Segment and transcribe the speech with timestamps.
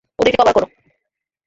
[0.19, 0.67] ওদেরকে কভার করো!